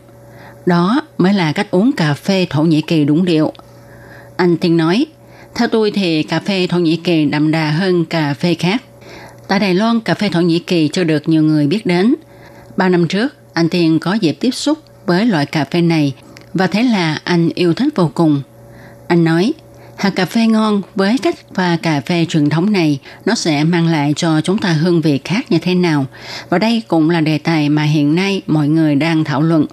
Đó 0.66 1.02
mới 1.18 1.34
là 1.34 1.52
cách 1.52 1.70
uống 1.70 1.92
cà 1.92 2.14
phê 2.14 2.46
Thổ 2.50 2.62
Nhĩ 2.62 2.80
Kỳ 2.80 3.04
đúng 3.04 3.24
điệu. 3.24 3.52
Anh 4.36 4.56
Tiên 4.56 4.76
nói, 4.76 5.06
theo 5.54 5.68
tôi 5.68 5.90
thì 5.90 6.22
cà 6.22 6.40
phê 6.40 6.66
Thổ 6.66 6.78
Nhĩ 6.78 6.96
Kỳ 6.96 7.24
đậm 7.24 7.50
đà 7.50 7.70
hơn 7.70 8.04
cà 8.04 8.34
phê 8.34 8.54
khác. 8.54 8.82
Tại 9.48 9.60
Đài 9.60 9.74
Loan, 9.74 10.00
cà 10.00 10.14
phê 10.14 10.28
Thổ 10.28 10.40
Nhĩ 10.40 10.58
Kỳ 10.58 10.88
chưa 10.88 11.04
được 11.04 11.28
nhiều 11.28 11.42
người 11.42 11.66
biết 11.66 11.86
đến. 11.86 12.14
3 12.82 12.88
năm 12.88 13.08
trước, 13.08 13.34
anh 13.52 13.68
Tiên 13.68 13.98
có 13.98 14.14
dịp 14.14 14.36
tiếp 14.40 14.50
xúc 14.50 14.78
với 15.06 15.26
loại 15.26 15.46
cà 15.46 15.64
phê 15.64 15.80
này 15.80 16.14
và 16.54 16.66
thế 16.66 16.82
là 16.82 17.20
anh 17.24 17.48
yêu 17.54 17.74
thích 17.74 17.94
vô 17.96 18.10
cùng. 18.14 18.42
Anh 19.08 19.24
nói, 19.24 19.52
hạt 19.96 20.10
cà 20.10 20.24
phê 20.24 20.46
ngon 20.46 20.82
với 20.94 21.18
cách 21.18 21.54
pha 21.54 21.76
cà 21.82 22.00
phê 22.00 22.26
truyền 22.28 22.50
thống 22.50 22.72
này 22.72 22.98
nó 23.24 23.34
sẽ 23.34 23.64
mang 23.64 23.86
lại 23.86 24.12
cho 24.16 24.40
chúng 24.40 24.58
ta 24.58 24.72
hương 24.72 25.00
vị 25.00 25.20
khác 25.24 25.52
như 25.52 25.58
thế 25.58 25.74
nào 25.74 26.06
và 26.48 26.58
đây 26.58 26.82
cũng 26.88 27.10
là 27.10 27.20
đề 27.20 27.38
tài 27.38 27.68
mà 27.68 27.82
hiện 27.82 28.14
nay 28.14 28.42
mọi 28.46 28.68
người 28.68 28.94
đang 28.94 29.24
thảo 29.24 29.42
luận. 29.42 29.66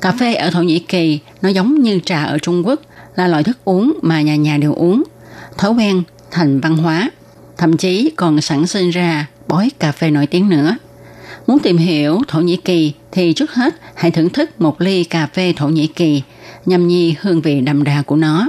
Cà 0.00 0.12
phê 0.12 0.34
ở 0.34 0.50
Thổ 0.50 0.62
Nhĩ 0.62 0.78
Kỳ 0.78 1.18
nó 1.42 1.48
giống 1.48 1.82
như 1.82 2.00
trà 2.04 2.24
ở 2.24 2.38
Trung 2.38 2.66
Quốc 2.66 2.80
là 3.16 3.28
loại 3.28 3.42
thức 3.42 3.58
uống 3.64 3.98
mà 4.02 4.22
nhà 4.22 4.36
nhà 4.36 4.56
đều 4.56 4.74
uống. 4.74 5.02
Thói 5.58 5.70
quen 5.70 6.02
thành 6.30 6.60
văn 6.60 6.76
hóa, 6.76 7.10
thậm 7.56 7.76
chí 7.76 8.10
còn 8.16 8.40
sản 8.40 8.66
sinh 8.66 8.90
ra 8.90 9.26
bói 9.48 9.70
cà 9.78 9.92
phê 9.92 10.10
nổi 10.10 10.26
tiếng 10.26 10.48
nữa. 10.48 10.76
Muốn 11.46 11.58
tìm 11.58 11.76
hiểu 11.76 12.20
Thổ 12.28 12.40
Nhĩ 12.40 12.56
Kỳ 12.56 12.92
thì 13.12 13.32
trước 13.32 13.50
hết 13.50 13.74
hãy 13.94 14.10
thưởng 14.10 14.30
thức 14.30 14.60
một 14.60 14.80
ly 14.80 15.04
cà 15.04 15.28
phê 15.34 15.52
Thổ 15.56 15.68
Nhĩ 15.68 15.86
Kỳ, 15.86 16.22
nhâm 16.66 16.88
nhi 16.88 17.14
hương 17.20 17.40
vị 17.40 17.60
đậm 17.60 17.84
đà 17.84 18.02
của 18.06 18.16
nó. 18.16 18.48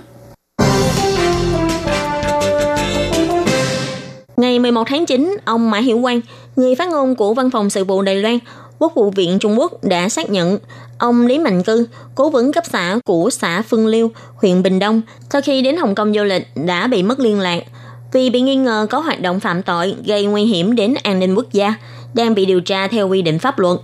Ngày 4.38 4.60
11 4.60 4.84
tháng 4.88 5.06
9, 5.06 5.38
ông 5.46 5.72
Mã 5.72 5.80
Hiểu 5.80 6.02
Quang, 6.02 6.22
người 6.56 6.76
phát 6.76 6.90
ngôn 6.90 7.16
của 7.16 7.34
Văn 7.34 7.50
phòng 7.52 7.70
Sự 7.70 7.84
vụ 7.84 8.02
Đài 8.02 8.16
Loan, 8.16 8.40
Quốc 8.80 8.96
vụ 8.96 9.10
viện 9.10 9.40
Trung 9.40 9.60
Quốc 9.60 9.84
đã 9.84 10.10
xác 10.10 10.30
nhận 10.30 10.60
ông 10.98 11.28
Lý 11.28 11.40
Mạnh 11.40 11.64
Cư, 11.64 11.88
cố 12.16 12.30
vấn 12.30 12.52
cấp 12.52 12.64
xã 12.72 13.00
của 13.06 13.30
xã 13.30 13.62
Phương 13.62 13.88
Liêu, 13.88 14.12
huyện 14.36 14.64
Bình 14.64 14.80
Đông, 14.80 15.02
sau 15.30 15.42
khi 15.42 15.62
đến 15.62 15.78
Hồng 15.78 15.96
Kông 15.96 16.14
du 16.14 16.24
lịch 16.24 16.48
đã 16.56 16.88
bị 16.88 17.04
mất 17.04 17.20
liên 17.20 17.40
lạc 17.40 17.64
vì 18.14 18.30
bị 18.30 18.42
nghi 18.42 18.56
ngờ 18.56 18.88
có 18.90 19.00
hoạt 19.00 19.22
động 19.22 19.40
phạm 19.40 19.64
tội 19.64 19.96
gây 20.06 20.26
nguy 20.26 20.44
hiểm 20.44 20.76
đến 20.76 20.94
an 21.04 21.20
ninh 21.20 21.36
quốc 21.36 21.52
gia, 21.52 21.74
đang 22.16 22.36
bị 22.36 22.46
điều 22.46 22.62
tra 22.62 22.88
theo 22.88 23.08
quy 23.08 23.22
định 23.22 23.40
pháp 23.40 23.60
luật. 23.60 23.80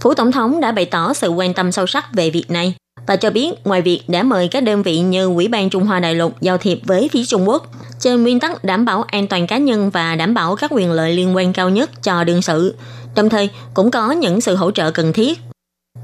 Phủ 0.00 0.14
Tổng 0.14 0.32
thống 0.32 0.60
đã 0.60 0.72
bày 0.72 0.84
tỏ 0.84 1.12
sự 1.12 1.28
quan 1.28 1.54
tâm 1.54 1.72
sâu 1.72 1.86
sắc 1.86 2.04
về 2.12 2.30
việc 2.30 2.50
này 2.50 2.74
và 3.06 3.16
cho 3.16 3.30
biết 3.30 3.50
ngoài 3.64 3.82
việc 3.82 4.00
đã 4.08 4.22
mời 4.22 4.48
các 4.48 4.62
đơn 4.62 4.82
vị 4.82 4.98
như 4.98 5.24
Ủy 5.24 5.48
ban 5.48 5.70
Trung 5.70 5.86
Hoa 5.86 6.00
Đại 6.00 6.14
lục 6.14 6.32
giao 6.40 6.58
thiệp 6.58 6.78
với 6.84 7.08
phía 7.12 7.24
Trung 7.24 7.48
Quốc, 7.48 7.66
trên 8.00 8.22
nguyên 8.22 8.40
tắc 8.40 8.64
đảm 8.64 8.84
bảo 8.84 9.02
an 9.02 9.26
toàn 9.26 9.46
cá 9.46 9.58
nhân 9.58 9.90
và 9.90 10.14
đảm 10.14 10.34
bảo 10.34 10.56
các 10.56 10.70
quyền 10.74 10.92
lợi 10.92 11.12
liên 11.12 11.36
quan 11.36 11.52
cao 11.52 11.70
nhất 11.70 12.02
cho 12.02 12.24
đương 12.24 12.42
sự, 12.42 12.74
đồng 13.14 13.28
thời 13.28 13.50
cũng 13.74 13.90
có 13.90 14.12
những 14.12 14.40
sự 14.40 14.56
hỗ 14.56 14.70
trợ 14.70 14.90
cần 14.90 15.12
thiết. 15.12 15.38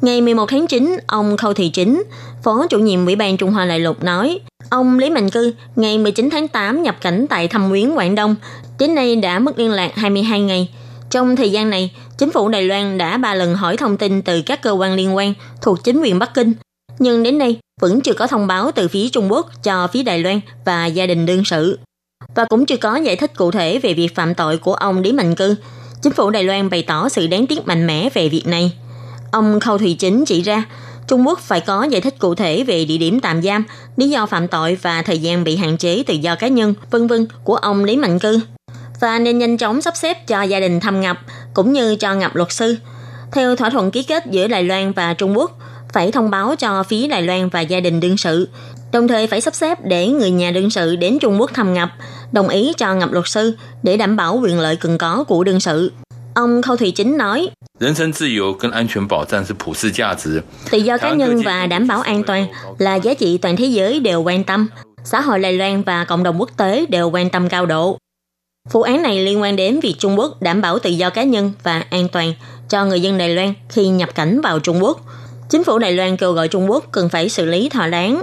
Ngày 0.00 0.20
11 0.20 0.46
tháng 0.48 0.66
9, 0.66 0.96
ông 1.06 1.36
Khâu 1.36 1.52
Thị 1.52 1.68
Chính, 1.68 2.02
Phó 2.42 2.66
chủ 2.70 2.78
nhiệm 2.78 3.06
Ủy 3.06 3.16
ban 3.16 3.36
Trung 3.36 3.50
Hoa 3.50 3.66
Đại 3.66 3.80
lục 3.80 4.04
nói, 4.04 4.38
ông 4.70 4.98
Lý 4.98 5.10
Mạnh 5.10 5.30
Cư 5.30 5.52
ngày 5.76 5.98
19 5.98 6.28
tháng 6.32 6.48
8 6.48 6.82
nhập 6.82 6.96
cảnh 7.00 7.26
tại 7.30 7.48
Thâm 7.48 7.70
Quyến, 7.70 7.94
Quảng 7.94 8.14
Đông, 8.14 8.34
đến 8.78 8.94
nay 8.94 9.16
đã 9.16 9.38
mất 9.38 9.58
liên 9.58 9.70
lạc 9.70 9.94
22 9.94 10.40
ngày. 10.40 10.68
Trong 11.12 11.36
thời 11.36 11.52
gian 11.52 11.70
này, 11.70 11.92
chính 12.18 12.32
phủ 12.32 12.48
Đài 12.48 12.62
Loan 12.62 12.98
đã 12.98 13.16
ba 13.16 13.34
lần 13.34 13.54
hỏi 13.54 13.76
thông 13.76 13.96
tin 13.96 14.22
từ 14.22 14.42
các 14.42 14.62
cơ 14.62 14.70
quan 14.70 14.94
liên 14.94 15.16
quan 15.16 15.34
thuộc 15.62 15.84
chính 15.84 16.00
quyền 16.00 16.18
Bắc 16.18 16.34
Kinh, 16.34 16.52
nhưng 16.98 17.22
đến 17.22 17.38
nay 17.38 17.58
vẫn 17.80 18.00
chưa 18.00 18.12
có 18.12 18.26
thông 18.26 18.46
báo 18.46 18.70
từ 18.74 18.88
phía 18.88 19.08
Trung 19.08 19.32
Quốc 19.32 19.46
cho 19.62 19.86
phía 19.86 20.02
Đài 20.02 20.18
Loan 20.18 20.40
và 20.64 20.86
gia 20.86 21.06
đình 21.06 21.26
đương 21.26 21.44
sự. 21.44 21.78
Và 22.34 22.44
cũng 22.44 22.66
chưa 22.66 22.76
có 22.76 22.96
giải 22.96 23.16
thích 23.16 23.36
cụ 23.36 23.50
thể 23.50 23.78
về 23.78 23.94
việc 23.94 24.14
phạm 24.14 24.34
tội 24.34 24.58
của 24.58 24.74
ông 24.74 25.00
Lý 25.02 25.12
Mạnh 25.12 25.34
Cư. 25.34 25.54
Chính 26.02 26.12
phủ 26.12 26.30
Đài 26.30 26.44
Loan 26.44 26.70
bày 26.70 26.82
tỏ 26.82 27.08
sự 27.08 27.26
đáng 27.26 27.46
tiếc 27.46 27.66
mạnh 27.66 27.86
mẽ 27.86 28.08
về 28.14 28.28
việc 28.28 28.46
này. 28.46 28.72
Ông 29.32 29.60
Khâu 29.60 29.78
Thùy 29.78 29.94
Chính 29.94 30.24
chỉ 30.24 30.42
ra, 30.42 30.64
Trung 31.08 31.26
Quốc 31.26 31.40
phải 31.40 31.60
có 31.60 31.84
giải 31.84 32.00
thích 32.00 32.18
cụ 32.18 32.34
thể 32.34 32.64
về 32.64 32.84
địa 32.84 32.98
điểm 32.98 33.20
tạm 33.20 33.42
giam, 33.42 33.64
lý 33.96 34.10
do 34.10 34.26
phạm 34.26 34.48
tội 34.48 34.78
và 34.82 35.02
thời 35.02 35.18
gian 35.18 35.44
bị 35.44 35.56
hạn 35.56 35.76
chế 35.76 36.02
tự 36.06 36.14
do 36.14 36.34
cá 36.34 36.48
nhân, 36.48 36.74
vân 36.90 37.06
vân 37.06 37.26
của 37.44 37.56
ông 37.56 37.84
Lý 37.84 37.96
Mạnh 37.96 38.18
Cư 38.18 38.40
và 39.02 39.18
nên 39.18 39.38
nhanh 39.38 39.56
chóng 39.56 39.82
sắp 39.82 39.96
xếp 39.96 40.26
cho 40.26 40.42
gia 40.42 40.60
đình 40.60 40.80
thăm 40.80 41.00
ngập 41.00 41.18
cũng 41.54 41.72
như 41.72 41.96
cho 41.96 42.14
ngập 42.14 42.36
luật 42.36 42.52
sư. 42.52 42.76
Theo 43.32 43.56
thỏa 43.56 43.70
thuận 43.70 43.90
ký 43.90 44.02
kết 44.02 44.26
giữa 44.26 44.48
Đài 44.48 44.64
Loan 44.64 44.92
và 44.92 45.14
Trung 45.14 45.38
Quốc, 45.38 45.58
phải 45.92 46.12
thông 46.12 46.30
báo 46.30 46.54
cho 46.58 46.82
phía 46.82 47.08
Đài 47.08 47.22
Loan 47.22 47.48
và 47.48 47.60
gia 47.60 47.80
đình 47.80 48.00
đương 48.00 48.16
sự, 48.16 48.48
đồng 48.92 49.08
thời 49.08 49.26
phải 49.26 49.40
sắp 49.40 49.54
xếp 49.54 49.78
để 49.84 50.08
người 50.08 50.30
nhà 50.30 50.50
đương 50.50 50.70
sự 50.70 50.96
đến 50.96 51.18
Trung 51.18 51.40
Quốc 51.40 51.50
thăm 51.54 51.74
ngập, 51.74 51.88
đồng 52.32 52.48
ý 52.48 52.72
cho 52.76 52.94
ngập 52.94 53.12
luật 53.12 53.28
sư 53.28 53.56
để 53.82 53.96
đảm 53.96 54.16
bảo 54.16 54.40
quyền 54.42 54.60
lợi 54.60 54.76
cần 54.76 54.98
có 54.98 55.24
của 55.28 55.44
đương 55.44 55.60
sự. 55.60 55.92
Ông 56.34 56.62
Khâu 56.62 56.76
Thủy 56.76 56.90
Chính 56.90 57.16
nói, 57.16 57.50
Tự 60.70 60.78
do 60.78 60.98
cá 60.98 61.12
nhân 61.12 61.42
và 61.44 61.66
đảm 61.66 61.86
bảo 61.86 62.00
an 62.00 62.22
toàn 62.24 62.46
là 62.78 62.94
giá 62.94 63.14
trị 63.14 63.38
toàn 63.38 63.56
thế 63.56 63.64
giới 63.64 64.00
đều 64.00 64.22
quan 64.22 64.44
tâm. 64.44 64.68
Xã 65.04 65.20
hội 65.20 65.38
Đài 65.38 65.52
Loan 65.52 65.82
và 65.82 66.04
cộng 66.04 66.22
đồng 66.22 66.40
quốc 66.40 66.50
tế 66.56 66.86
đều 66.88 67.10
quan 67.10 67.30
tâm 67.30 67.48
cao 67.48 67.66
độ. 67.66 67.98
Vụ 68.70 68.82
án 68.82 69.02
này 69.02 69.24
liên 69.24 69.40
quan 69.40 69.56
đến 69.56 69.80
việc 69.80 69.94
Trung 69.98 70.18
Quốc 70.18 70.42
đảm 70.42 70.60
bảo 70.60 70.78
tự 70.78 70.90
do 70.90 71.10
cá 71.10 71.22
nhân 71.22 71.52
và 71.62 71.86
an 71.90 72.08
toàn 72.08 72.34
cho 72.68 72.84
người 72.84 73.00
dân 73.00 73.18
Đài 73.18 73.34
Loan 73.34 73.54
khi 73.68 73.88
nhập 73.88 74.14
cảnh 74.14 74.40
vào 74.40 74.58
Trung 74.58 74.82
Quốc. 74.82 75.00
Chính 75.50 75.64
phủ 75.64 75.78
Đài 75.78 75.92
Loan 75.92 76.16
kêu 76.16 76.32
gọi 76.32 76.48
Trung 76.48 76.70
Quốc 76.70 76.84
cần 76.92 77.08
phải 77.08 77.28
xử 77.28 77.44
lý 77.44 77.68
thỏa 77.68 77.88
đáng. 77.88 78.22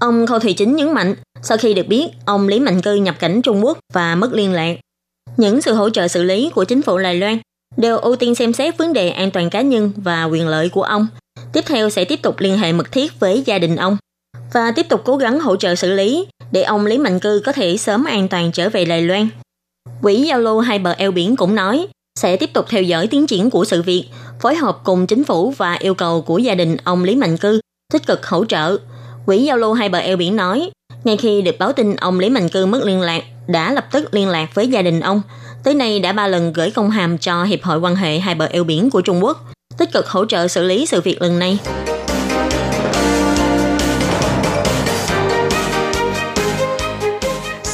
Ông 0.00 0.26
Khâu 0.26 0.38
Thủy 0.38 0.52
Chính 0.52 0.76
nhấn 0.76 0.92
mạnh, 0.92 1.14
sau 1.42 1.58
khi 1.58 1.74
được 1.74 1.86
biết 1.86 2.08
ông 2.24 2.48
Lý 2.48 2.60
Mạnh 2.60 2.82
Cư 2.82 2.94
nhập 2.94 3.16
cảnh 3.18 3.42
Trung 3.42 3.64
Quốc 3.64 3.78
và 3.94 4.14
mất 4.14 4.32
liên 4.32 4.52
lạc, 4.52 4.76
những 5.36 5.62
sự 5.62 5.74
hỗ 5.74 5.90
trợ 5.90 6.08
xử 6.08 6.22
lý 6.22 6.50
của 6.54 6.64
chính 6.64 6.82
phủ 6.82 6.98
Đài 6.98 7.14
Loan 7.14 7.38
đều 7.76 7.98
ưu 7.98 8.16
tiên 8.16 8.34
xem 8.34 8.52
xét 8.52 8.78
vấn 8.78 8.92
đề 8.92 9.10
an 9.10 9.30
toàn 9.30 9.50
cá 9.50 9.60
nhân 9.60 9.92
và 9.96 10.24
quyền 10.24 10.48
lợi 10.48 10.68
của 10.68 10.82
ông. 10.82 11.06
Tiếp 11.52 11.64
theo 11.66 11.90
sẽ 11.90 12.04
tiếp 12.04 12.22
tục 12.22 12.40
liên 12.40 12.58
hệ 12.58 12.72
mật 12.72 12.92
thiết 12.92 13.20
với 13.20 13.42
gia 13.46 13.58
đình 13.58 13.76
ông 13.76 13.96
và 14.52 14.72
tiếp 14.76 14.88
tục 14.88 15.02
cố 15.04 15.16
gắng 15.16 15.40
hỗ 15.40 15.56
trợ 15.56 15.74
xử 15.74 15.92
lý 15.92 16.26
để 16.52 16.62
ông 16.62 16.86
Lý 16.86 16.98
Mạnh 16.98 17.20
Cư 17.20 17.42
có 17.44 17.52
thể 17.52 17.76
sớm 17.76 18.04
an 18.04 18.28
toàn 18.28 18.52
trở 18.52 18.68
về 18.68 18.84
Đài 18.84 19.02
Loan. 19.02 19.28
Quỹ 20.02 20.22
giao 20.22 20.40
lưu 20.40 20.60
hai 20.60 20.78
bờ 20.78 20.92
eo 20.92 21.10
biển 21.10 21.36
cũng 21.36 21.54
nói 21.54 21.86
sẽ 22.20 22.36
tiếp 22.36 22.50
tục 22.52 22.66
theo 22.68 22.82
dõi 22.82 23.06
tiến 23.06 23.26
triển 23.26 23.50
của 23.50 23.64
sự 23.64 23.82
việc, 23.82 24.04
phối 24.40 24.54
hợp 24.54 24.78
cùng 24.84 25.06
chính 25.06 25.24
phủ 25.24 25.50
và 25.56 25.74
yêu 25.74 25.94
cầu 25.94 26.22
của 26.22 26.38
gia 26.38 26.54
đình 26.54 26.76
ông 26.84 27.04
Lý 27.04 27.16
Mạnh 27.16 27.36
Cư 27.36 27.60
tích 27.92 28.06
cực 28.06 28.26
hỗ 28.26 28.44
trợ. 28.44 28.76
Quỹ 29.26 29.38
giao 29.38 29.56
lưu 29.56 29.72
hai 29.72 29.88
bờ 29.88 29.98
eo 29.98 30.16
biển 30.16 30.36
nói, 30.36 30.70
ngay 31.04 31.16
khi 31.16 31.42
được 31.42 31.58
báo 31.58 31.72
tin 31.72 31.96
ông 31.96 32.20
Lý 32.20 32.30
Mạnh 32.30 32.48
Cư 32.48 32.66
mất 32.66 32.84
liên 32.84 33.00
lạc, 33.00 33.22
đã 33.48 33.72
lập 33.72 33.84
tức 33.92 34.14
liên 34.14 34.28
lạc 34.28 34.54
với 34.54 34.68
gia 34.68 34.82
đình 34.82 35.00
ông. 35.00 35.22
Tới 35.64 35.74
nay 35.74 36.00
đã 36.00 36.12
ba 36.12 36.28
lần 36.28 36.52
gửi 36.52 36.70
công 36.70 36.90
hàm 36.90 37.18
cho 37.18 37.44
Hiệp 37.44 37.62
hội 37.62 37.78
quan 37.78 37.96
hệ 37.96 38.18
hai 38.18 38.34
bờ 38.34 38.46
eo 38.46 38.64
biển 38.64 38.90
của 38.90 39.00
Trung 39.00 39.24
Quốc, 39.24 39.38
tích 39.78 39.92
cực 39.92 40.08
hỗ 40.08 40.24
trợ 40.24 40.48
xử 40.48 40.64
lý 40.64 40.86
sự 40.86 41.00
việc 41.00 41.22
lần 41.22 41.38
này. 41.38 41.58